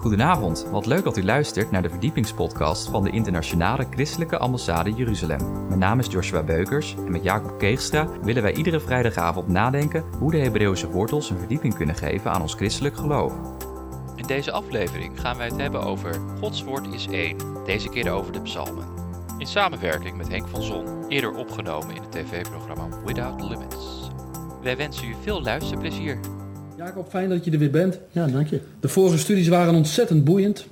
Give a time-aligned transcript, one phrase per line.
[0.00, 5.66] Goedenavond, wat leuk dat u luistert naar de verdiepingspodcast van de Internationale Christelijke Ambassade Jeruzalem.
[5.66, 10.30] Mijn naam is Joshua Beukers en met Jacob Keegstra willen wij iedere vrijdagavond nadenken hoe
[10.30, 13.32] de Hebreeuwse wortels een verdieping kunnen geven aan ons christelijk geloof.
[14.16, 18.32] In deze aflevering gaan wij het hebben over Gods woord is één, deze keer over
[18.32, 18.84] de psalmen.
[19.38, 24.10] In samenwerking met Henk van Zon, eerder opgenomen in het tv-programma Without Limits.
[24.62, 26.39] Wij wensen u veel luisterplezier.
[26.80, 27.98] Jacob, fijn dat je er weer bent.
[28.10, 28.60] Ja, dank je.
[28.80, 30.66] De vorige studies waren ontzettend boeiend.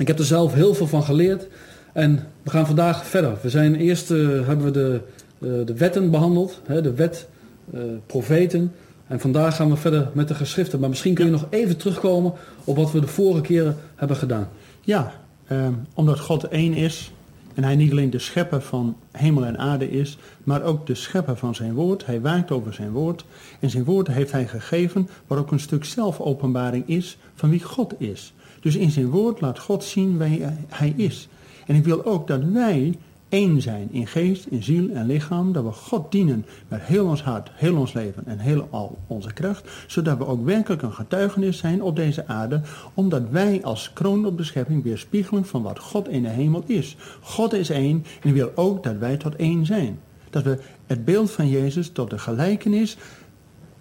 [0.00, 1.46] Ik heb er zelf heel veel van geleerd.
[1.92, 3.38] En we gaan vandaag verder.
[3.42, 5.00] We zijn eerst eh, hebben we de,
[5.38, 7.28] eh, de wetten behandeld, hè, de wet,
[7.72, 8.72] eh, profeten.
[9.06, 10.80] En vandaag gaan we verder met de geschriften.
[10.80, 12.32] Maar misschien kun je nog even terugkomen
[12.64, 14.48] op wat we de vorige keren hebben gedaan.
[14.80, 15.12] Ja,
[15.46, 17.12] ehm, omdat God één is
[17.58, 21.36] en hij niet alleen de schepper van hemel en aarde is, maar ook de schepper
[21.36, 22.06] van zijn woord.
[22.06, 23.24] Hij waakt over zijn woord
[23.60, 27.94] en zijn woord heeft hij gegeven, waar ook een stuk zelfopenbaring is van wie God
[28.00, 28.32] is.
[28.60, 31.28] Dus in zijn woord laat God zien wie hij is.
[31.66, 35.64] En ik wil ook dat wij één zijn in geest, in ziel en lichaam, dat
[35.64, 39.70] we God dienen met heel ons hart, heel ons leven en heel al onze kracht,
[39.86, 42.60] zodat we ook werkelijk een getuigenis zijn op deze aarde,
[42.94, 46.96] omdat wij als kroon op de schepping weerspiegelen van wat God in de hemel is.
[47.20, 49.98] God is één en wil ook dat wij tot één zijn.
[50.30, 52.96] Dat we het beeld van Jezus tot de gelijkenis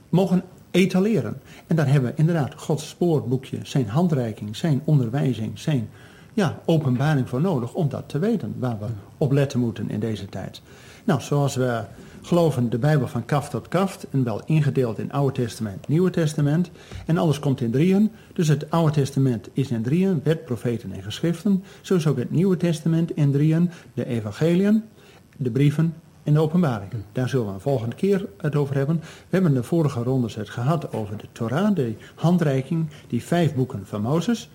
[0.10, 1.42] mogen etaleren.
[1.68, 5.90] En daar hebben we inderdaad Gods spoorboekje, zijn handreiking, zijn onderwijzing, zijn
[6.38, 8.86] ja, openbaring voor nodig om dat te weten, waar we
[9.18, 10.62] op letten moeten in deze tijd.
[11.04, 11.82] Nou, zoals we
[12.22, 16.72] geloven, de Bijbel van kaft tot kaft, en wel ingedeeld in Oude Testament, Nieuwe Testament,
[17.06, 18.12] en alles komt in drieën.
[18.34, 21.64] Dus het Oude Testament is in drieën, wet, profeten en geschriften.
[21.82, 24.84] Zo is ook het Nieuwe Testament in drieën, de evangeliën,
[25.38, 26.92] de brieven en de openbaring.
[27.12, 28.96] Daar zullen we een volgende keer het over hebben.
[29.00, 33.82] We hebben de vorige rondes het gehad over de Torah, de handreiking, die vijf boeken
[33.86, 34.50] van Mozes.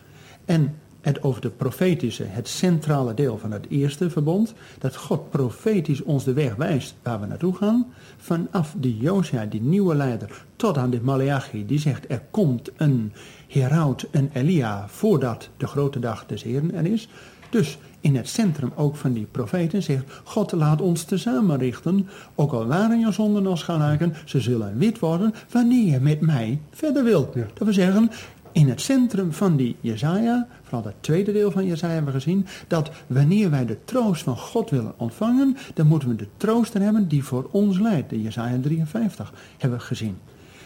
[0.45, 6.03] En het over de profetische, het centrale deel van het eerste verbond, dat God profetisch
[6.03, 7.87] ons de weg wijst waar we naartoe gaan,
[8.17, 13.13] vanaf die Josia, die nieuwe leider, tot aan de Malachi, die zegt er komt een
[13.49, 17.09] heraut, een Elia, voordat de grote dag des Heren er is.
[17.51, 22.53] Dus in het centrum ook van die profeten zegt, God laat ons tezamen richten, ook
[22.53, 27.05] al waren je zonden als gelijken, ze zullen wit worden wanneer je met mij verder
[27.05, 27.35] wilt.
[27.55, 28.11] Dat we zeggen,
[28.53, 32.47] in het centrum van die Jezaja, vooral het tweede deel van Jezaja hebben we gezien,
[32.67, 37.09] dat wanneer wij de troost van God willen ontvangen, dan moeten we de troost hebben
[37.09, 38.11] die voor ons leidt.
[38.11, 40.19] De Jezaja 53 hebben we gezien.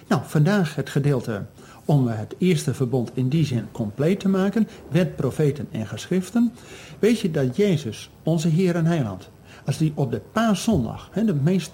[0.09, 1.45] Nou, vandaag het gedeelte
[1.85, 6.53] om het eerste verbond in die zin compleet te maken, wet, profeten en geschriften.
[6.99, 9.31] Weet je dat Jezus, onze Heer en Heiland,
[9.67, 11.73] als die op de paaszondag, de meest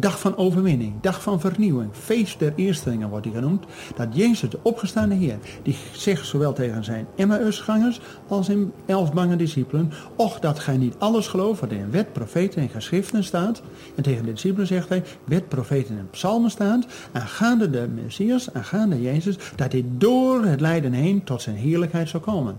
[0.00, 3.64] dag van overwinning, dag van vernieuwing, feest der eerstelingen wordt hij genoemd,
[3.96, 9.36] dat Jezus, de opgestaande Heer, die zegt zowel tegen zijn Emmausgangers als in elf bange
[9.36, 13.62] discipelen, och dat gij niet alles gelooft wat in wet, profeten en geschriften staat.
[13.94, 19.02] En tegen de discipelen zegt hij, wet, profeten en psalmen staat, aangaande de Messias, aangaande
[19.02, 22.56] Jezus, dat hij door het lijden heen tot zijn heerlijkheid zou komen.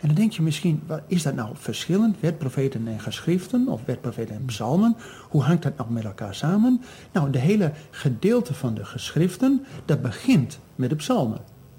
[0.00, 4.44] En dan denk je misschien, is dat nou verschillend, wetprofeten en geschriften of wetprofeten en
[4.44, 4.96] psalmen?
[5.28, 6.80] Hoe hangt dat nou met elkaar samen?
[7.12, 11.38] Nou, de hele gedeelte van de geschriften, dat begint met de psalmen.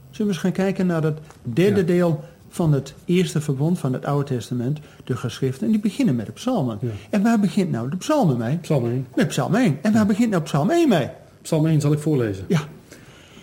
[0.10, 4.06] Zullen we eens gaan kijken naar het derde deel van het eerste verbond van het
[4.06, 6.80] Oude Testament, de geschriften, en die beginnen met de psalmen.
[7.10, 8.58] En waar begint nou de psalmen mee?
[8.58, 9.08] Psalm 1.
[9.16, 9.78] Met psalm 1.
[9.82, 11.10] En waar begint nou psalm 1 mee?
[11.42, 12.46] Psalm 1 zal ik voorlezen.
[12.48, 12.62] Ja.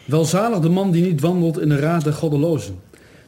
[0.04, 2.78] Welzalig de man die niet wandelt in de raad der goddelozen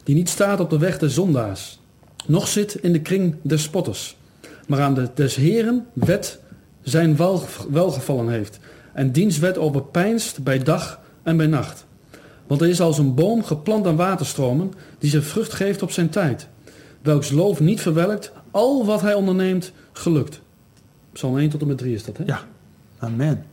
[0.09, 1.79] die niet staat op de weg des zondaars,
[2.27, 4.17] noch zit in de kring des spotters,
[4.67, 6.41] maar aan de des Heren wet
[6.83, 8.59] zijn wel, welgevallen heeft
[8.93, 11.87] en diens wet overpeinst bij dag en bij nacht.
[12.47, 16.09] Want hij is als een boom geplant aan waterstromen, die zijn vrucht geeft op zijn
[16.09, 16.49] tijd,
[17.03, 20.41] welks loof niet verwelkt, al wat hij onderneemt, gelukt.
[21.13, 22.25] Psalm 1 tot en met 3 is dat, hè?
[22.25, 22.41] Ja,
[22.99, 23.45] amen.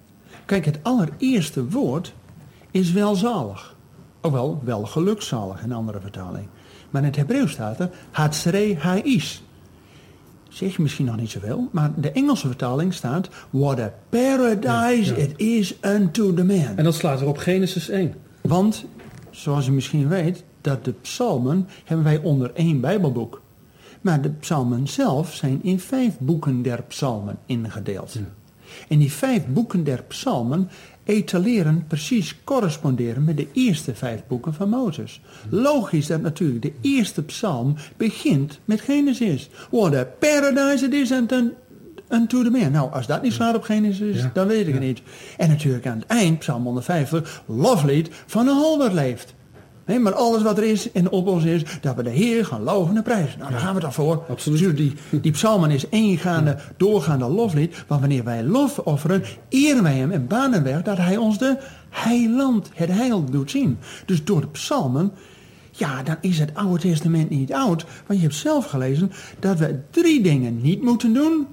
[0.45, 2.13] Kijk, het allereerste woord
[2.71, 3.74] is welzalig.
[4.25, 6.47] Ook wel, wel gelukzalig in andere vertaling.
[6.89, 9.43] Maar in het Hebreeuws staat er, Hatsre Ha'is.
[10.49, 15.39] Zeg je misschien nog niet zoveel, maar de Engelse vertaling staat, What a paradise it
[15.39, 16.75] is unto the man.
[16.75, 18.13] En dat slaat er op Genesis 1.
[18.41, 18.85] Want,
[19.29, 23.41] zoals u misschien weet, dat de psalmen hebben wij onder één bijbelboek.
[24.01, 28.13] Maar de psalmen zelf zijn in vijf boeken der psalmen ingedeeld.
[28.13, 28.44] Ja.
[28.87, 30.69] En die vijf boeken der psalmen
[31.03, 35.21] etaleren precies corresponderen met de eerste vijf boeken van Mozes.
[35.49, 39.49] Logisch dat natuurlijk de eerste psalm begint met Genesis.
[39.71, 41.35] What a paradise it is unto,
[42.09, 42.71] unto the man.
[42.71, 45.01] Nou, als dat niet slaat op Genesis, dan weet ik het niet.
[45.37, 49.33] En natuurlijk aan het eind, psalm 150, loflied van een holder leeft.
[49.85, 52.63] Nee, maar alles wat er is en op ons is, dat we de Heer gaan
[52.63, 53.39] loven en prijzen.
[53.39, 54.23] Nou, daar gaan we toch voor.
[54.29, 54.59] Absoluut.
[54.59, 57.83] Dus die, die psalmen is eengaande, doorgaande loflied.
[57.87, 61.57] Want wanneer wij lof offeren, eren wij hem en banen weg dat hij ons de
[61.89, 63.77] heiland, het heil doet zien.
[64.05, 65.11] Dus door de psalmen,
[65.71, 67.85] ja, dan is het Oude Testament niet oud.
[68.05, 71.47] Want je hebt zelf gelezen dat we drie dingen niet moeten doen.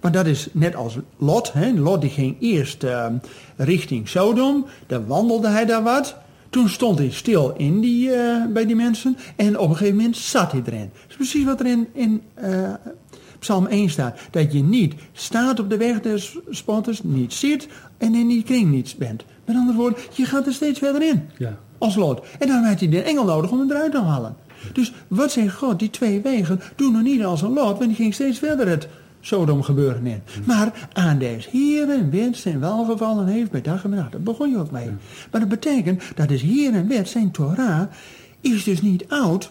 [0.00, 1.52] Want dat is net als Lot.
[1.52, 1.72] Hè?
[1.72, 3.06] Lot die ging eerst uh,
[3.56, 4.66] richting Sodom.
[4.86, 6.16] Daar wandelde hij daar wat.
[6.50, 9.16] Toen stond hij stil in die, uh, bij die mensen.
[9.36, 10.90] En op een gegeven moment zat hij erin.
[10.92, 12.70] Dat is precies wat er in, in uh,
[13.38, 14.18] Psalm 1 staat.
[14.30, 17.68] Dat je niet staat op de weg des spotters, niet zit
[17.98, 19.24] en in die kring niets bent.
[19.44, 21.28] Met andere woorden, je gaat er steeds verder in.
[21.38, 21.58] Ja.
[21.78, 22.22] Als Lot.
[22.38, 24.36] En dan had hij de engel nodig om hem eruit te halen.
[24.72, 25.78] Dus wat zegt God?
[25.78, 27.78] Die twee wegen doen nog niet als een Lot.
[27.78, 28.88] Want die ging steeds verder het
[29.20, 30.22] Sodom gebeuren in.
[30.46, 34.12] Maar aan des Heeren zijn welgevallen heeft bij dag en nacht.
[34.12, 34.90] Daar begon je ook mee.
[35.30, 37.82] Maar dat betekent dat des Heeren wet, zijn Torah,
[38.40, 39.50] is dus niet oud.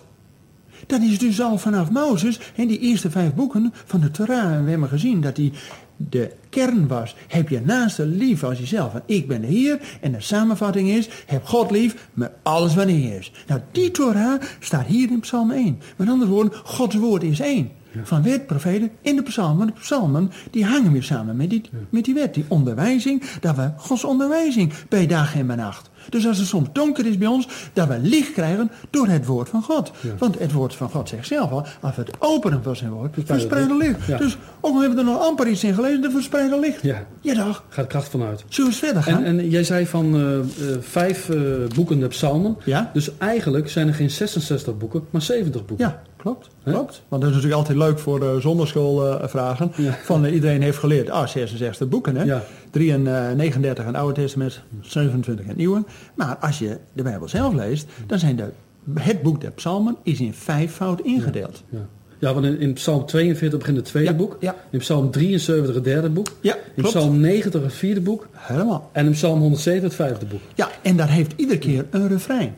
[0.87, 4.53] Dat is dus al vanaf Mozes, en die eerste vijf boeken van de Torah.
[4.53, 5.51] En we hebben gezien dat die
[5.97, 7.15] de kern was.
[7.27, 8.93] Heb je naaste lief als jezelf.
[8.93, 9.79] En ik ben de Heer.
[10.01, 13.31] En de samenvatting is, heb God lief met alles wat hij is.
[13.47, 15.79] Nou, die Torah staat hier in Psalm 1.
[15.95, 17.71] Met andere woorden, Gods woord is één.
[18.03, 19.67] Van wet, profeten in de psalmen.
[19.67, 22.33] De psalmen die hangen weer samen met die, met die wet.
[22.33, 25.89] Die onderwijzing, dat we Gods onderwijzing bij dag en bij nacht.
[26.09, 29.49] Dus als het soms donker is bij ons, dat we licht krijgen door het woord
[29.49, 29.91] van God.
[30.01, 30.09] Ja.
[30.17, 33.15] Want het woord van God zegt zelf al, als we het openen van zijn woord,
[33.25, 34.05] verspreiden licht.
[34.05, 34.17] Ja.
[34.17, 36.81] Dus ook al hebben we er nog amper iets in gelezen, de verspreiden licht.
[36.81, 37.05] Ja.
[37.21, 37.63] Ja, dag.
[37.69, 38.43] Gaat kracht vanuit.
[38.47, 39.23] Zullen we eens verder gaan?
[39.23, 40.45] En, en jij zei van eh, eh,
[40.79, 41.41] vijf eh,
[41.75, 42.57] boeken de psalmen.
[42.65, 42.89] Ja?
[42.93, 45.85] Dus eigenlijk zijn er geen 66 boeken, maar 70 boeken.
[45.85, 46.49] Ja, klopt.
[46.63, 47.01] Klopt.
[47.07, 49.71] Want dat is natuurlijk altijd leuk voor de zonderschoolvragen.
[50.03, 52.23] Van iedereen heeft geleerd, ah, 66 boeken hè.
[52.23, 52.43] Ja.
[52.69, 55.83] 3 en eh, 39 in het Oude Testament, 27 in het Nieuwe.
[56.15, 58.49] Maar als je de Bijbel zelf leest, dan zijn de,
[58.93, 61.63] het boek der psalmen is in vijf fout ingedeeld.
[61.69, 61.87] Ja,
[62.19, 64.37] ja want in, in Psalm 42 begint het tweede Ja, boek.
[64.69, 66.27] In Psalm 73 het derde boek.
[66.41, 66.89] In klopt.
[66.89, 68.27] Psalm 90 het vierde boek.
[68.31, 68.89] Helemaal.
[68.93, 70.41] En in Psalm 107 het vijfde boek.
[70.55, 72.55] Ja, en dat heeft iedere keer een refrein.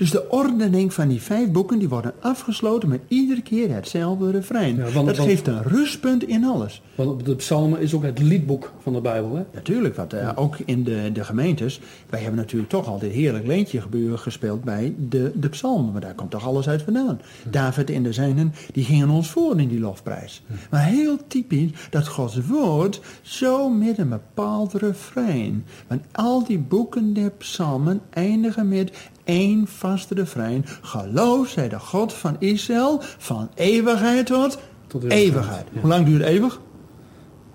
[0.00, 4.76] Dus de ordening van die vijf boeken die worden afgesloten met iedere keer hetzelfde refrein.
[4.76, 6.82] Ja, want- dat want- geeft een rustpunt in alles.
[6.94, 9.34] Want de psalmen is ook het liedboek van de Bijbel.
[9.36, 9.42] Hè?
[9.52, 11.80] Natuurlijk, want eh, ook in de, de gemeentes,
[12.10, 16.14] wij hebben natuurlijk toch altijd heerlijk leentje gebeuren gespeeld bij de, de psalmen, maar daar
[16.14, 17.20] komt toch alles uit vandaan.
[17.50, 20.42] David en de zijnen, die gingen ons voor in die lofprijs.
[20.70, 25.64] Maar heel typisch dat Gods woord zo met een bepaald refrein.
[25.86, 28.92] Want al die boeken der psalmen eindigen met
[29.24, 30.64] één vast refrein.
[30.82, 35.64] Geloof zij de God van Israël van eeuwigheid tot, Tot eeuwigheid, eeuwigheid.
[35.72, 35.80] ja.
[35.80, 36.60] Hoe lang duurt eeuwig?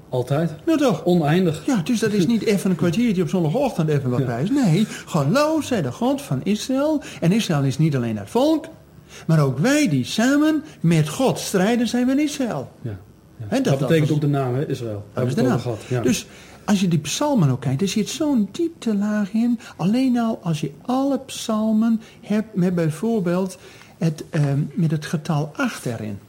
[0.10, 0.52] Altijd.
[0.66, 1.04] Nou toch?
[1.04, 1.64] Oneindig.
[1.66, 4.26] Ja, dus dat is niet even een kwartiertje op zondagochtend even wat Ja.
[4.26, 4.50] prijs.
[4.50, 7.02] Nee, geloof zij de God van Israël.
[7.22, 8.66] En Israël is niet alleen het volk,
[9.28, 12.72] maar ook wij die samen met God strijden zijn we Israël.
[12.82, 12.90] Ja.
[12.92, 13.46] Ja.
[13.48, 15.06] Hè, dat- dat, dat betekent was- ook de naam, hè, Israël.
[15.14, 15.60] Dat is de naam.
[15.60, 15.80] gehad.
[15.88, 16.02] Ja.
[16.02, 16.28] Dus
[16.66, 19.60] als je die psalmen ook kijkt, er zit zo'n dieptelaag in.
[19.76, 23.58] Alleen al als je alle psalmen hebt met bijvoorbeeld
[23.98, 26.20] het, ehm, met het getal 8 erin.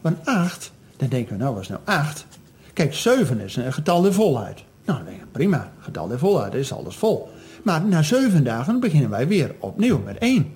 [0.00, 2.26] Want 8, dan denken we, nou wat is nou 8?
[2.72, 4.64] Kijk, 7 is een getal der volheid.
[4.84, 7.28] Nou, dan denk je, prima, getal der volheid is alles vol.
[7.62, 10.52] Maar na 7 dagen beginnen wij weer opnieuw met 1.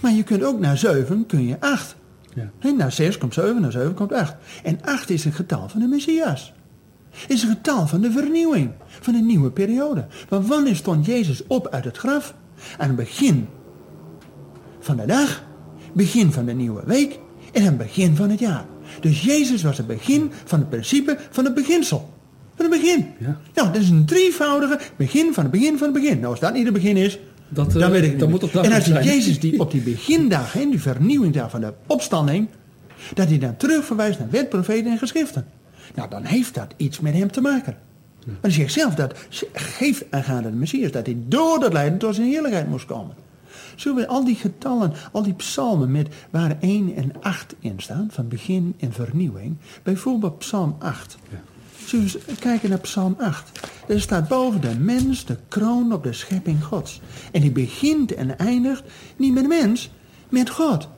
[0.00, 1.96] Maar je kunt ook na 7 kun je 8.
[2.34, 2.72] Ja.
[2.72, 4.34] Na 6 komt 7, na 7 komt 8.
[4.62, 6.52] En 8 is een getal van de Messias.
[7.28, 10.06] Is een getal van de vernieuwing, van een nieuwe periode.
[10.28, 12.34] Want wanneer stond Jezus op uit het graf?
[12.78, 13.48] Aan het begin
[14.80, 15.44] van de dag,
[15.92, 17.18] begin van de nieuwe week
[17.52, 18.64] en het begin van het jaar.
[19.00, 22.10] Dus Jezus was het begin van het principe van het beginsel.
[22.54, 23.06] Van het begin.
[23.18, 23.38] Ja.
[23.54, 26.18] Nou, dat is een drievoudige begin van het begin van het begin.
[26.18, 28.28] Nou, als dat niet het begin is, Dat, eh, dan weet ik niet.
[28.28, 29.04] moet En als zijn.
[29.04, 32.48] Jezus die op die begindag, hè, die vernieuwingdag van de opstanding,
[33.14, 35.46] dat hij dan terug verwijst naar wet, profeten en geschriften.
[35.94, 37.76] Nou, dan heeft dat iets met hem te maken.
[38.26, 39.14] Maar hij zegt zelf dat
[39.52, 43.14] geeft aangaande de Messias dat hij door dat lijden tot zijn heerlijkheid moest komen.
[43.76, 48.08] Zullen we al die getallen, al die psalmen met waar 1 en 8 in staan,
[48.10, 51.18] van begin en vernieuwing, bijvoorbeeld psalm 8.
[51.86, 53.60] Zullen we eens kijken naar psalm 8.
[53.88, 57.00] Er staat boven de mens de kroon op de schepping gods.
[57.32, 58.82] En die begint en eindigt
[59.16, 59.90] niet met de mens,
[60.28, 60.88] met God.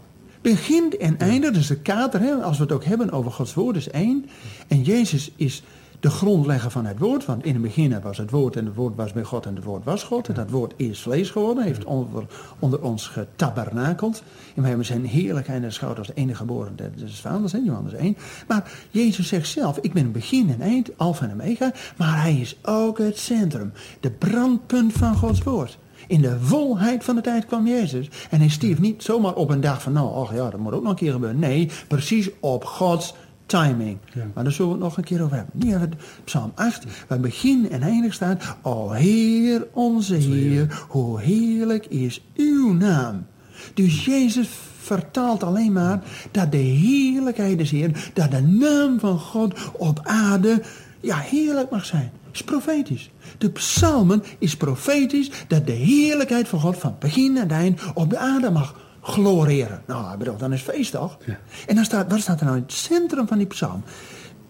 [0.40, 3.76] Begint en eindigt, dus de kater, hè, als we het ook hebben over Gods woord,
[3.76, 4.26] is één.
[4.68, 5.62] En Jezus is
[6.00, 7.24] de grondlegger van het woord.
[7.24, 9.64] Want in het begin was het woord en het woord was bij God en het
[9.64, 10.28] woord was God.
[10.28, 12.24] En dat woord is vlees geworden, heeft onder,
[12.58, 14.22] onder ons getabernakeld.
[14.54, 18.16] En wij hebben zijn heerlijkheid aanschouwd als de enige geboren des vaders, hè, Johannes 1.
[18.48, 21.72] Maar Jezus zegt zelf, ik ben het begin en eind, alfa en omega.
[21.96, 25.78] Maar hij is ook het centrum, de brandpunt van Gods woord.
[26.10, 28.08] In de volheid van de tijd kwam Jezus.
[28.30, 30.82] En hij stierf niet zomaar op een dag van, nou, ach ja, dat moet ook
[30.82, 31.38] nog een keer gebeuren.
[31.38, 33.14] Nee, precies op Gods
[33.46, 33.98] timing.
[34.14, 34.26] Ja.
[34.34, 35.54] Maar daar zullen we het nog een keer over hebben.
[35.54, 38.56] Nu hebben we Psalm 8, waar begin en eindig staat.
[38.62, 43.26] O Heer, onze Heer, hoe heerlijk is uw naam.
[43.74, 44.48] Dus Jezus
[44.80, 50.62] vertaalt alleen maar dat de heerlijkheid is Heer, dat de naam van God op aarde,
[51.00, 52.10] ja, heerlijk mag zijn.
[52.32, 53.10] Is profetisch.
[53.38, 58.18] De psalmen is profetisch dat de heerlijkheid van God van begin en eind op de
[58.18, 59.82] aarde mag gloreren.
[59.86, 61.18] Nou, ik bedoel, dan is feest toch?
[61.26, 61.38] Ja.
[61.66, 63.82] En dan staat, wat staat er nou in het centrum van die psalm?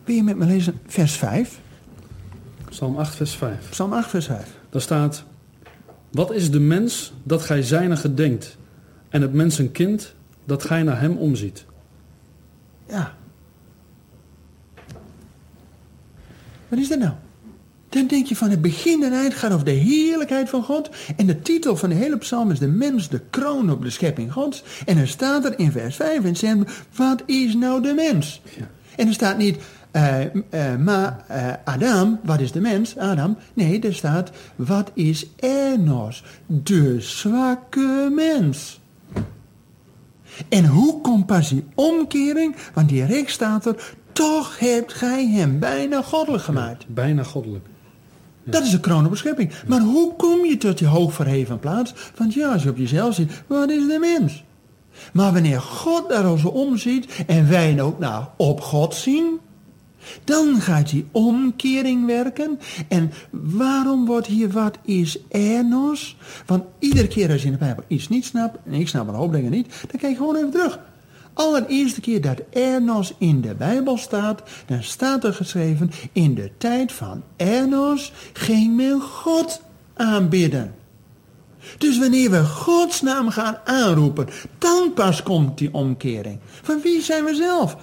[0.04, 1.60] Wil je met me lezen vers 5?
[2.68, 3.70] Psalm 8, vers 5.
[3.70, 4.58] Psalm 8, vers 5.
[4.70, 5.24] Daar staat:
[6.10, 8.58] Wat is de mens dat gij zijner gedenkt,
[9.08, 11.64] en het mens een kind dat gij naar hem omziet?
[12.88, 13.14] Ja.
[16.68, 17.12] Wat is dat nou?
[17.90, 20.90] Dan denk je van het begin en eind gaat over de heerlijkheid van God.
[21.16, 24.32] En de titel van de hele psalm is de mens, de kroon op de schepping
[24.32, 24.62] Gods.
[24.86, 26.56] En dan staat er in vers 5 en zegt,
[26.94, 28.42] wat is nou de mens?
[28.56, 28.68] Ja.
[28.96, 29.58] En er staat niet,
[29.90, 30.30] eh, eh,
[30.78, 32.96] maar eh, Adam, wat is de mens?
[32.96, 33.36] Adam.
[33.54, 36.24] Nee, er staat, wat is Enos?
[36.46, 38.80] De zwakke mens.
[40.48, 42.56] En hoe komt pas die omkering?
[42.74, 46.84] Want direct staat er, toch hebt gij hem bijna goddelijk gemaakt.
[46.88, 47.66] Bijna goddelijk.
[48.50, 49.52] Dat is de kroon op de schepping.
[49.66, 51.94] Maar hoe kom je tot die hoogverheven plaats?
[52.16, 54.44] Want ja, als je op jezelf ziet, wat is de mens?
[55.12, 59.38] Maar wanneer God daar zo omziet en wij ook naar op God zien,
[60.24, 62.58] dan gaat die omkering werken.
[62.88, 66.16] En waarom wordt hier wat is Enos?
[66.46, 69.14] Want iedere keer als je in de Bijbel iets niet snapt, en ik snap een
[69.14, 70.78] hoop dingen niet, dan kijk je gewoon even terug.
[71.40, 76.92] Allereerste keer dat Enos in de Bijbel staat, dan staat er geschreven, in de tijd
[76.92, 79.62] van Enos ging men God
[79.94, 80.74] aanbidden.
[81.78, 84.28] Dus wanneer we Gods naam gaan aanroepen,
[84.58, 86.38] dan pas komt die omkering.
[86.62, 87.76] Van wie zijn we zelf?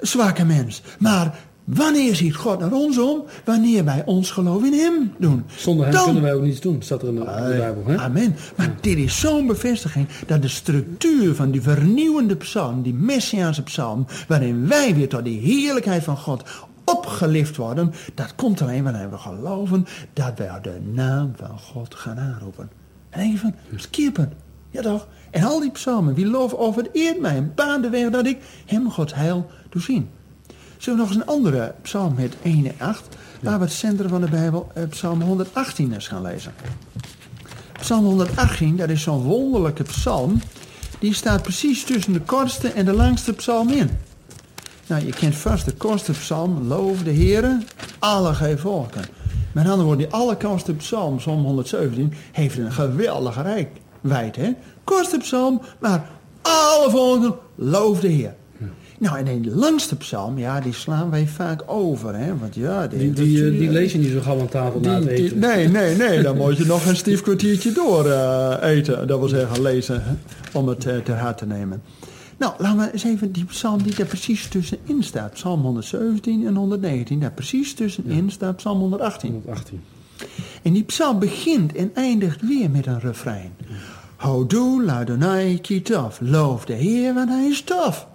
[0.00, 0.82] Zwakke mens.
[0.98, 1.38] Maar
[1.68, 3.24] wanneer ziet God naar ons om?
[3.44, 5.44] Wanneer wij ons geloof in Hem doen.
[5.56, 7.24] Zonder hem Dan- kunnen wij ook niets doen, staat er in de,
[7.58, 7.82] Bijbel.
[7.86, 7.96] Hè?
[7.98, 8.36] Amen.
[8.56, 14.06] Maar dit is zo'n bevestiging dat de structuur van die vernieuwende psalm, die messiaanse psalm,
[14.28, 16.42] waarin wij weer tot die heerlijkheid van God
[16.84, 22.18] opgelift worden, dat komt alleen wanneer we geloven dat wij de naam van God gaan
[22.18, 22.70] aanroepen.
[23.10, 24.32] En denk je van, skippen.
[24.70, 25.08] Ja toch?
[25.30, 28.26] En al die psalmen, wie loof over het eert mij en baan de weg dat
[28.26, 30.08] ik hem Gods heil doe zien.
[30.78, 34.08] Zullen we nog eens een andere psalm met 1 en 8, waar we het centrum
[34.08, 36.52] van de Bijbel, eh, psalm 118 eens gaan lezen.
[37.80, 40.40] Psalm 118, dat is zo'n wonderlijke psalm.
[40.98, 43.90] Die staat precies tussen de kortste en de langste psalm in.
[44.86, 47.62] Nou, je kent vast de kortste psalm, loof de Heere,
[47.98, 49.04] alle gij volken.
[49.52, 54.50] Met andere woorden, die allerkortste psalm, psalm 117, heeft een geweldige rijkwijd, hè.
[54.84, 56.08] Kortste psalm, maar
[56.42, 58.34] alle volken, loof de Heer.
[58.98, 62.36] Nou, en de langste psalm, ja, die slaan wij vaak over, hè.
[62.38, 65.02] Want ja, Die, die, eh, die lees je niet zo gauw aan tafel na het
[65.08, 65.38] die- die- eten.
[65.38, 66.22] nee, nee, nee.
[66.22, 69.06] Dan moet je nog een stief kwartiertje door eh, eten.
[69.06, 70.12] Dat wil zeggen lezen, hè,
[70.58, 71.82] om het eh, ter harte te nemen.
[72.38, 75.32] Nou, laten we eens even die psalm die daar precies tussenin staat.
[75.32, 77.20] Psalm 117 en 119.
[77.20, 79.30] Daar precies tussenin staat psalm 118.
[79.32, 79.80] 118.
[80.62, 83.52] En die psalm begint en eindigt weer met een refrein.
[84.16, 86.16] Houdoe, Ladonai, Kitov.
[86.20, 88.07] Loof de Heer, want hij is tof.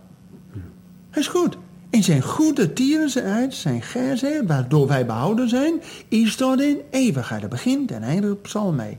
[1.13, 1.57] Hij is goed.
[1.89, 7.41] En zijn goede tieren uit, zijn gerzen, waardoor wij behouden zijn, is tot in eeuwigheid.
[7.41, 8.97] Dat begint en eindigt psalm mee.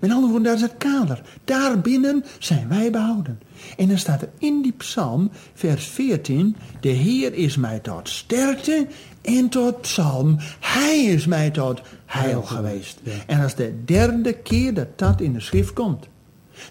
[0.00, 1.22] Met andere woorden, dat is het kader.
[1.44, 3.40] Daarbinnen zijn wij behouden.
[3.76, 8.86] En dan staat er in die psalm, vers 14, de Heer is mij tot sterkte
[9.22, 10.36] en tot psalm.
[10.60, 13.00] Hij is mij tot heil geweest.
[13.02, 13.12] Ja.
[13.26, 16.08] En dat is de derde keer dat dat in de schrift komt.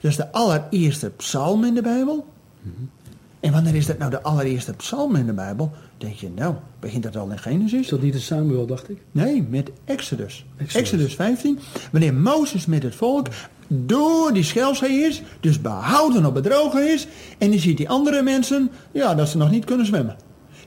[0.01, 2.31] Dat is de allereerste psalm in de Bijbel.
[3.43, 5.71] En wanneer is dat nou de allereerste psalm in de Bijbel?
[5.97, 7.79] Denk je, nou, begint dat al in Genesis?
[7.79, 8.97] Is dat niet de Samuel, dacht ik?
[9.11, 10.45] Nee, met Exodus.
[10.57, 10.81] Exodus.
[10.81, 11.15] Exodus.
[11.15, 11.59] 15.
[11.91, 13.27] Wanneer Mozes met het volk
[13.67, 17.07] door die schelzee is, dus behouden op het droge is,
[17.37, 20.15] en die ziet die andere mensen, ja, dat ze nog niet kunnen zwemmen.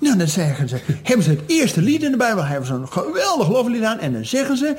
[0.00, 2.88] Nou, dan zeggen ze, hebben ze het eerste lied in de Bijbel, hebben ze een
[2.88, 4.76] geweldig loflied aan, en dan zeggen ze,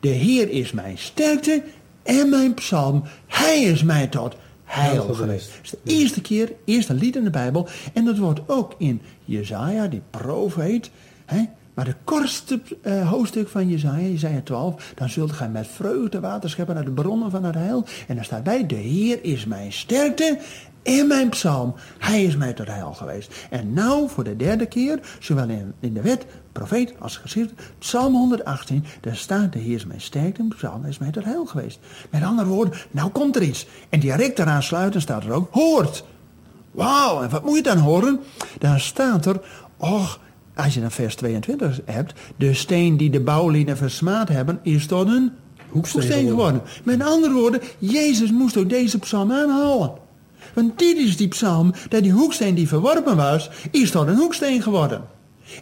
[0.00, 1.62] de Heer is mijn sterkte
[2.02, 5.48] en mijn psalm, Hij is mij tot heil geweest.
[5.48, 9.00] Dat is de eerste keer, eerste lied in de Bijbel, en dat wordt ook in
[9.24, 10.90] Jezaja, die profeet,
[11.24, 11.42] hè,
[11.74, 16.50] Maar de kortste uh, hoofdstuk van Jezaja, Jezaja 12, dan zult gij met vreugde water
[16.50, 17.84] scheppen uit de bronnen van het heil.
[18.08, 20.38] En daar staat bij, de Heer is mijn sterkte
[20.84, 21.74] en mijn psalm.
[21.98, 23.46] Hij is mij tot heil geweest.
[23.50, 28.14] En nou voor de derde keer, zowel in, in de wet, profeet als geschrift, psalm
[28.14, 31.78] 118, daar staat de Heer is mijn sterkte psalm is mij tot heil geweest.
[32.10, 33.66] Met andere woorden, nou komt er iets.
[33.88, 36.04] En direct eraan sluiten staat er ook, hoort.
[36.70, 38.20] Wauw, en wat moet je dan horen?
[38.58, 39.40] Dan staat er,
[39.76, 40.20] och,
[40.54, 45.08] als je dan vers 22 hebt, de steen die de bouwlieden versmaad hebben, is tot
[45.08, 45.32] een
[45.68, 46.62] hoeksteen, geworden.
[46.84, 50.02] Met andere woorden, Jezus moest ook deze psalm aanhouden.
[50.54, 54.62] Want dit is die psalm, dat die hoeksteen die verworpen was, is tot een hoeksteen
[54.62, 55.04] geworden.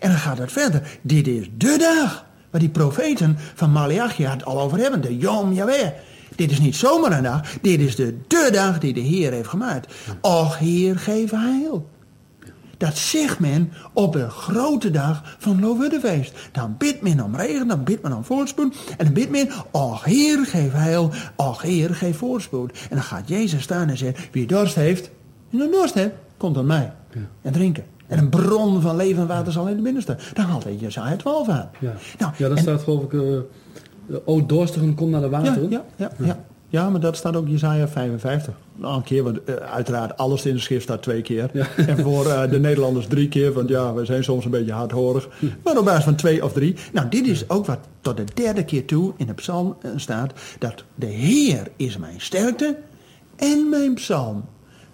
[0.01, 0.99] En dan gaat het verder.
[1.03, 5.01] Dit is de dag waar die profeten van Malachi het al over hebben.
[5.01, 5.89] De Yom Yahweh.
[6.37, 7.53] Dit is niet zomaar een dag.
[7.63, 9.95] Dit is de, de dag die de Heer heeft gemaakt.
[10.21, 11.91] Och, Heer, geef heil.
[12.83, 16.49] Dat zegt men op de grote dag van Loofhuttenfeest.
[16.53, 18.77] Dan bidt men om regen, dan bidt men om voorspoed.
[18.99, 21.11] En dan bidt men, och Heer, geef heil.
[21.37, 22.73] Och Heer, geef voorspoed.
[22.73, 25.11] En dan gaat Jezus staan en zegt, wie dorst heeft,
[25.51, 26.93] en een dorst heeft, komt aan mij.
[27.13, 27.21] Ja.
[27.43, 27.85] En drinken.
[28.07, 30.17] En een bron van levend water zal in de binnenste.
[30.35, 31.71] Dan haalt hij Jezaja 12 aan.
[31.81, 33.13] Ja, nou, ja dat staat geloof ik...
[33.13, 33.39] Uh,
[34.25, 35.71] o dorstigen, kom naar de wateren.
[35.71, 36.45] Ja, ja, ja, ja.
[36.73, 38.55] Ja, maar dat staat ook Jezaja 55.
[38.75, 41.51] Nou, een keer, want uh, uiteraard alles in de schrift staat twee keer.
[41.87, 45.29] En voor uh, de Nederlanders drie keer, want ja, we zijn soms een beetje hardhorig.
[45.65, 46.77] Maar op basis van twee of drie.
[46.93, 50.33] Nou, dit is ook wat tot de derde keer toe in de psalm uh, staat.
[50.59, 52.79] Dat de Heer is mijn sterkte
[53.37, 54.45] en mijn psalm.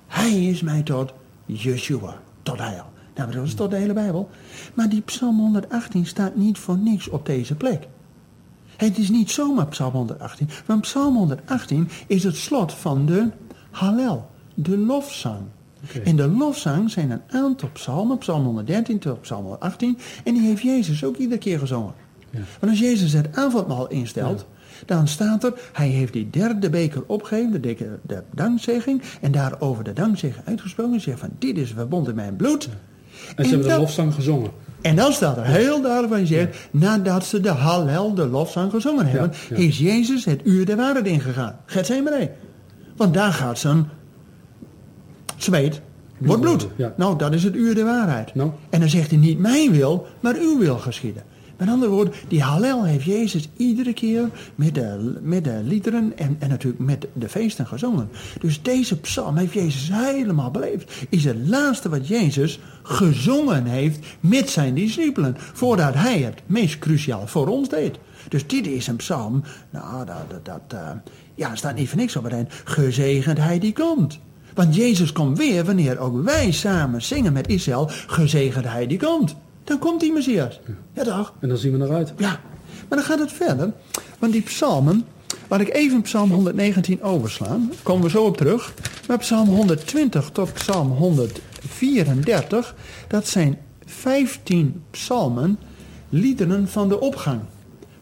[0.06, 1.12] Hij is mij tot
[1.46, 2.84] Yeshua, tot heil.
[3.14, 4.28] Nou, dat is tot de hele Bijbel.
[4.74, 7.88] Maar die psalm 118 staat niet voor niks op deze plek.
[8.78, 13.28] Het is niet zomaar Psalm 118, want Psalm 118 is het slot van de
[13.70, 15.40] Hallel, de lofzang.
[15.84, 16.02] Okay.
[16.02, 20.62] En de lofzang zijn een aantal psalmen, psalm 113 tot psalm 118, en die heeft
[20.62, 21.92] Jezus ook iedere keer gezongen.
[22.30, 22.38] Ja.
[22.60, 24.46] Want als Jezus het avondmaal instelt,
[24.86, 29.84] dan staat er, hij heeft die derde beker opgegeven, de, de, de dankzegging, en daarover
[29.84, 32.64] de dankzegging uitgesproken, zegt van, dit is verbonden in mijn bloed.
[32.64, 32.70] Ja.
[33.36, 34.50] En ze hebben de lofzang gezongen.
[34.80, 39.06] En dan staat er heel duidelijk van zegt, nadat ze de Hallel, de lofzang gezongen
[39.06, 41.56] hebben, is Jezus het uur der waarheid ingegaan.
[41.66, 42.30] Gethsemane.
[42.96, 43.88] Want daar gaat zijn
[45.36, 45.80] zweet,
[46.18, 46.68] wordt bloed.
[46.96, 48.34] Nou, dat is het uur der waarheid.
[48.34, 48.50] Nou.
[48.70, 51.22] En dan zegt hij niet mijn wil, maar uw wil geschieden.
[51.58, 56.36] Met andere woorden, die Hallel heeft Jezus iedere keer met de, met de liederen en,
[56.38, 58.08] en natuurlijk met de feesten gezongen.
[58.40, 60.92] Dus deze psalm heeft Jezus helemaal beleefd.
[61.08, 65.34] Is het laatste wat Jezus gezongen heeft met zijn discipelen.
[65.38, 67.98] Voordat hij het meest cruciaal voor ons deed.
[68.28, 70.90] Dus dit is een psalm, nou, dat, dat, uh,
[71.34, 72.52] ja, staat niet voor niks op het eind.
[72.64, 74.18] Gezegend hij die komt.
[74.54, 77.90] Want Jezus komt weer wanneer ook wij samen zingen met Israël.
[78.06, 79.36] Gezegend hij die komt.
[79.68, 80.60] Dan komt die Messias.
[80.92, 81.32] Ja, toch?
[81.40, 82.12] En dan zien we eruit.
[82.16, 82.40] Ja,
[82.88, 83.72] maar dan gaat het verder.
[84.18, 85.06] Want die psalmen,
[85.48, 88.74] waar ik even psalm 119 overslaan, komen we zo op terug.
[89.08, 92.74] Maar psalm 120 tot psalm 134,
[93.08, 95.58] dat zijn 15 psalmen,
[96.08, 97.40] liederen van de opgang.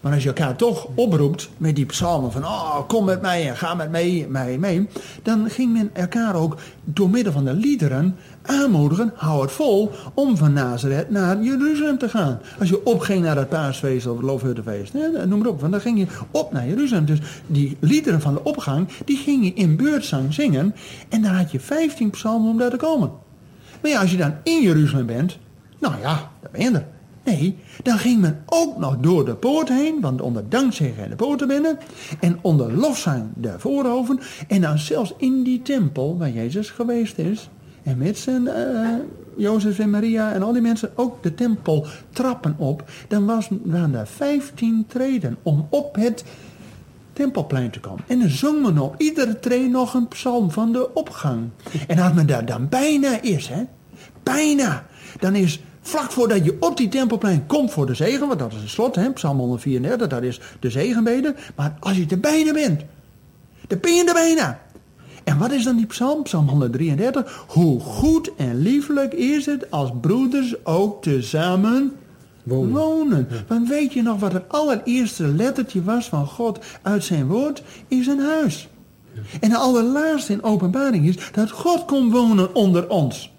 [0.00, 3.57] Maar als je elkaar toch oproept met die psalmen van, oh, kom met mij en
[3.57, 4.88] ga met mij, mij mee,
[5.22, 8.16] dan ging men elkaar ook door middel van de liederen
[8.47, 12.41] aanmoedigen, hou het vol, om van Nazareth naar Jeruzalem te gaan.
[12.59, 14.93] Als je opging naar het paasfeest of het loofhuttenfeest,
[15.27, 17.05] noem maar op, want dan ging je op naar Jeruzalem.
[17.05, 20.75] Dus die liederen van de opgang, die ging je in beurtzang zingen
[21.09, 23.11] en dan had je 15 psalmen om daar te komen.
[23.83, 25.39] Maar ja, als je dan in Jeruzalem bent,
[25.79, 26.87] nou ja, dan ben je er.
[27.25, 31.49] Nee, dan ging men ook nog door de poort heen, want onder dankzeggen de poorten
[31.49, 31.79] binnen.
[32.21, 34.19] En onder lofzang de voorhoven.
[34.49, 37.49] En dan zelfs in die tempel waar Jezus geweest is.
[37.87, 38.88] En met zijn uh,
[39.37, 42.85] Jozef en Maria en al die mensen ook de tempel trappen op.
[43.09, 46.25] Dan was, waren er vijftien treden om op het
[47.12, 48.05] tempelplein te komen.
[48.07, 51.49] En dan zong men op iedere tree nog een psalm van de opgang.
[51.87, 53.62] En als men daar dan bijna is, hè,
[54.22, 54.87] bijna,
[55.20, 58.62] dan is Vlak voordat je op die tempelplein komt voor de zegen, want dat is
[58.62, 61.35] een slot, hè, Psalm 134, dat is de zegenbede.
[61.57, 62.83] Maar als je er bijna bent,
[63.66, 64.61] dan ben je er bijna.
[65.27, 66.23] En wat is dan die psalm?
[66.23, 67.45] Psalm 133.
[67.49, 71.93] Hoe goed en lieflijk is het als broeders ook tezamen
[72.43, 72.73] wonen.
[72.73, 73.29] wonen.
[73.49, 77.62] Want weet je nog wat het allereerste lettertje was van God uit zijn woord?
[77.89, 78.69] In zijn huis.
[79.41, 83.33] En de allerlaatste in openbaring is dat God komt wonen onder ons.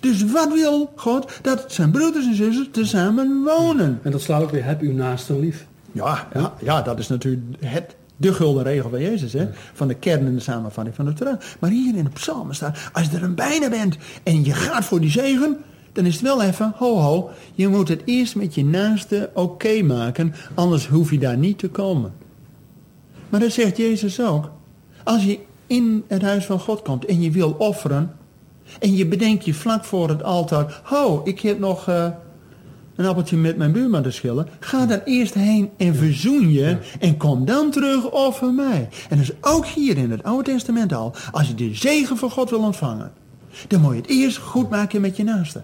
[0.00, 1.32] Dus wat wil God?
[1.42, 4.00] Dat zijn broeders en zusters tezamen wonen.
[4.02, 5.66] En dat slaat ook weer, heb uw naaste lief.
[5.92, 9.32] Ja, ja, ja, dat is natuurlijk het, de gulden regel van Jezus.
[9.32, 9.48] Hè?
[9.72, 11.40] Van de kern en de samenvatting van de Torah.
[11.58, 14.84] Maar hier in de psalmen staat, als je er een bijna bent en je gaat
[14.84, 15.56] voor die zegen,
[15.92, 19.82] dan is het wel even, ho ho, je moet het eerst met je naaste oké
[19.82, 22.12] maken, anders hoef je daar niet te komen.
[23.28, 24.50] Maar dat zegt Jezus ook.
[25.04, 28.12] Als je in het huis van God komt en je wil offeren,
[28.80, 32.08] en je bedenkt je vlak voor het altaar, ho, ik heb nog uh,
[32.96, 34.48] een appeltje met mijn buurman te schillen.
[34.60, 38.88] Ga dan eerst heen en verzoen je en kom dan terug offer mij.
[39.08, 41.14] En is ook hier in het Oude Testament al.
[41.30, 43.12] Als je de zegen van God wil ontvangen,
[43.68, 45.62] dan moet je het eerst goed maken met je naaste.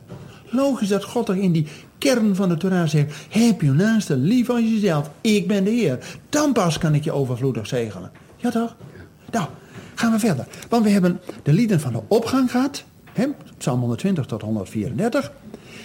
[0.51, 1.67] Logisch dat God er in die
[1.99, 5.11] kern van de Torah zegt, heb je naaste lief als jezelf.
[5.21, 5.99] Ik ben de Heer.
[6.29, 8.11] Dan pas kan ik je overvloedig zegenen.
[8.37, 8.77] Ja toch?
[9.31, 9.47] Nou,
[9.95, 10.47] gaan we verder.
[10.69, 12.85] Want we hebben de lieden van de opgang gehad.
[13.13, 13.27] Hè,
[13.59, 15.33] Psalm 120 tot 134.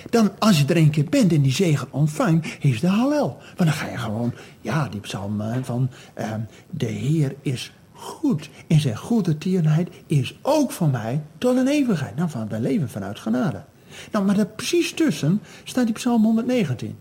[0.09, 3.37] Dan, als je er een keer bent en die zegen ontvangt, is de hallel.
[3.55, 6.33] Want dan ga je gewoon, ja, die psalm eh, van uh,
[6.69, 8.49] de Heer is goed.
[8.67, 12.15] En zijn goede tierenheid is ook voor mij tot een eeuwigheid.
[12.15, 13.63] Nou, van wij leven vanuit genade.
[14.11, 16.95] Nou, maar daar precies tussen staat die psalm 119.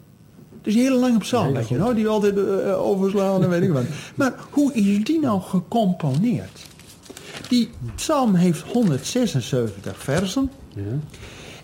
[0.62, 3.62] Dus een hele lange psalm, weet je, nou, die we altijd uh, overslaan en weet
[3.62, 3.84] ik wat.
[4.14, 6.66] Maar hoe is die nou gecomponeerd?
[7.48, 10.82] Die psalm heeft 176 versen ja.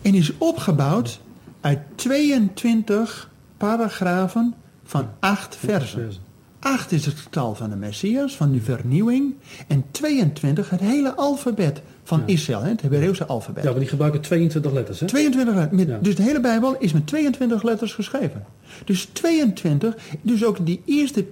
[0.02, 1.20] En is opgebouwd
[1.60, 6.12] uit 22 paragrafen van 8 versen.
[6.58, 9.34] 8 is het getal van de Messias, van de vernieuwing.
[9.66, 12.26] En 22 het hele alfabet van ja.
[12.26, 13.64] Israël, het Hebreeuwse alfabet.
[13.64, 15.06] Ja, maar die gebruiken 22 letters, hè?
[15.06, 15.82] 22 letters.
[15.82, 15.98] ja.
[16.02, 18.44] Dus de hele Bijbel is met 22 letters geschreven.
[18.84, 21.26] Dus 22, dus ook die eerste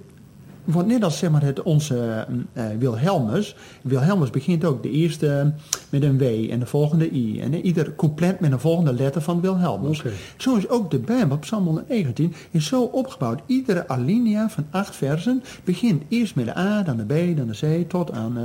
[0.63, 3.55] want net als zeg maar, het, onze uh, Wilhelmus.
[3.81, 5.53] Wilhelmus begint ook de eerste
[5.89, 7.39] met een W en de volgende I.
[7.39, 9.99] En ieder couplet met een volgende letter van Wilhelmus.
[9.99, 10.11] Okay.
[10.37, 13.41] Zo is ook de Bijbel, Psalm 119, is zo opgebouwd.
[13.45, 17.83] Iedere alinea van acht versen begint eerst met de A, dan de B, dan de
[17.83, 18.43] C, tot aan uh,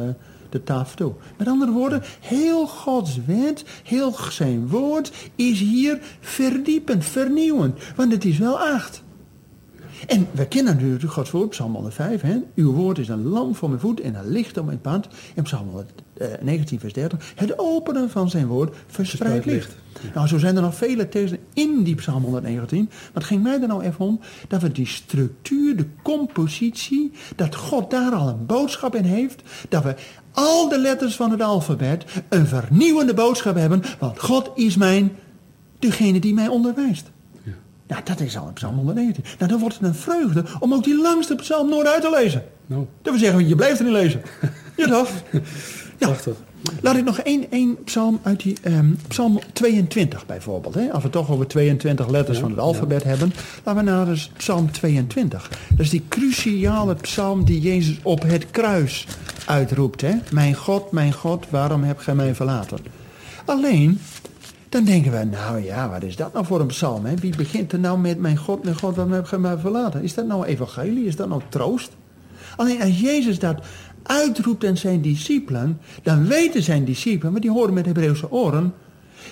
[0.51, 1.13] de taf toe.
[1.39, 7.79] Met andere woorden, heel Gods wet, heel zijn woord is hier verdiepend, vernieuwend.
[7.97, 9.05] Want het is wel acht.
[10.07, 12.21] En we kennen natuurlijk Gods woord, Psalm 105.
[12.21, 12.37] Hè?
[12.55, 15.09] Uw woord is een lamp voor mijn voet en een licht op mijn pad.
[15.35, 17.33] En Psalm 119, vers 30.
[17.35, 19.77] Het openen van zijn woord verspreidt licht.
[20.15, 22.85] Nou, zo zijn er nog vele teksten in die Psalm 119.
[22.89, 27.55] Maar het ging mij er nou even om dat we die structuur, de compositie, dat
[27.55, 29.43] God daar al een boodschap in heeft.
[29.69, 29.95] Dat we
[30.33, 33.83] al de letters van het alfabet een vernieuwende boodschap hebben.
[33.99, 35.13] Want God is mijn,
[35.79, 37.11] degene die mij onderwijst.
[37.89, 39.25] Nou, dat is al een psalm 119.
[39.39, 42.45] Nou, dan wordt het een vreugde om ook die langste psalm nooit uit te lezen.
[42.67, 42.87] Nou.
[43.03, 44.23] Dat wil zeggen, je blijft er niet lezen.
[44.77, 45.11] ja, toch?
[45.99, 46.15] Ja.
[46.81, 50.75] Laat ik nog één, één psalm uit die um, psalm 22 bijvoorbeeld.
[50.75, 50.93] Hè?
[50.93, 53.09] Als we toch over 22 letters ja, van het alfabet ja.
[53.09, 53.33] hebben.
[53.65, 55.51] Laten we naar dus psalm 22.
[55.69, 59.07] Dat is die cruciale psalm die Jezus op het kruis
[59.47, 60.01] uitroept.
[60.01, 60.13] Hè?
[60.33, 62.79] Mijn God, mijn God, waarom heb gij mij verlaten?
[63.45, 64.01] Alleen,
[64.77, 67.05] dan denken we, nou ja, wat is dat nou voor een psalm?
[67.05, 67.15] Hè?
[67.15, 70.03] Wie begint er nou met mijn God, mijn God, waarom heb je mij verlaten?
[70.03, 71.05] Is dat nou evangelie?
[71.05, 71.91] Is dat nou troost?
[72.57, 73.61] Alleen als Jezus dat
[74.03, 78.75] uitroept aan zijn discipelen, dan weten zijn discipelen, want die horen met Hebreeuwse oren,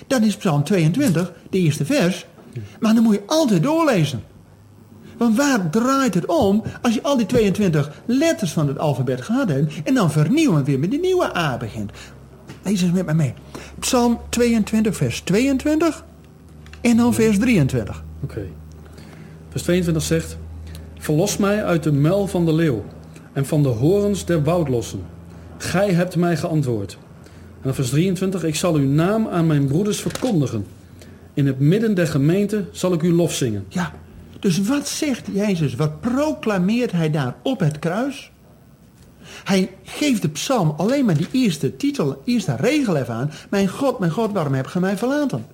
[0.07, 2.25] dan is psalm 22, de eerste vers.
[2.79, 4.23] Maar dan moet je altijd doorlezen.
[5.17, 9.49] Want waar draait het om als je al die 22 letters van het alfabet gehad
[9.49, 11.91] hebt en dan vernieuwen weer met die nieuwe A begint?
[12.63, 13.33] Lees eens met mij mee.
[13.79, 16.05] Psalm 22, vers 22
[16.81, 18.03] en dan vers 23.
[18.23, 18.33] Oké.
[18.33, 18.51] Okay.
[19.49, 20.37] Vers 22 zegt...
[20.99, 22.85] Verlos mij uit de muil van de leeuw
[23.33, 25.03] en van de horens der woudlossen.
[25.57, 26.97] Gij hebt mij geantwoord.
[27.23, 28.43] En dan vers 23.
[28.43, 30.65] Ik zal uw naam aan mijn broeders verkondigen.
[31.33, 33.65] In het midden der gemeente zal ik uw lof zingen.
[33.67, 33.93] Ja,
[34.39, 35.75] dus wat zegt Jezus?
[35.75, 38.31] Wat proclameert hij daar op het kruis?
[39.43, 43.31] Hij geeft de psalm alleen maar die eerste titel, eerste regel even aan.
[43.49, 45.45] Mijn God, mijn God, waarom heb je mij verlaten?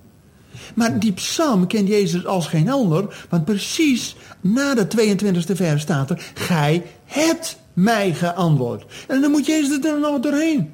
[0.76, 6.10] Maar die psalm kent Jezus als geen ander, want precies na de 22e vers staat
[6.10, 8.86] er, gij hebt mij geantwoord.
[9.08, 10.74] En dan moet Jezus er nog doorheen.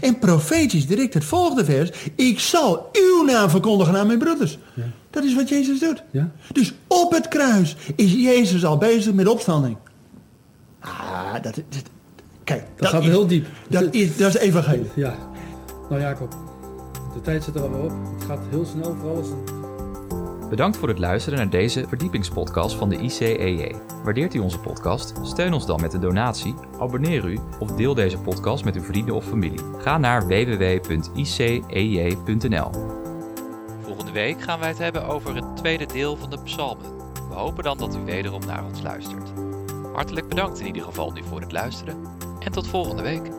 [0.00, 4.58] En profetisch direct het volgende vers, ik zal uw naam verkondigen aan mijn broeders.
[4.74, 4.82] Ja.
[5.10, 6.02] Dat is wat Jezus doet.
[6.10, 6.30] Ja.
[6.52, 9.76] Dus op het kruis is Jezus al bezig met opstanding.
[10.80, 11.82] Ah, dat, dat,
[12.48, 13.46] Kijk, dat, dat gaat is, heel diep.
[13.68, 14.90] Dat is, dat is evangelie.
[14.94, 15.14] Ja.
[15.88, 16.36] Nou Jacob,
[17.14, 17.92] de tijd zit er alweer op.
[18.14, 19.26] Het gaat heel snel voor alles.
[20.50, 23.74] Bedankt voor het luisteren naar deze verdiepingspodcast van de ICEJ.
[24.04, 25.12] Waardeert u onze podcast?
[25.22, 29.14] Steun ons dan met een donatie, abonneer u of deel deze podcast met uw vrienden
[29.14, 29.60] of familie.
[29.78, 31.10] Ga naar www.icej.nl.
[33.82, 36.96] Volgende week gaan wij het hebben over het tweede deel van de psalmen.
[37.28, 39.32] We hopen dan dat u wederom naar ons luistert.
[39.94, 41.96] Hartelijk bedankt in ieder geval nu voor het luisteren
[42.38, 43.37] en tot volgende week.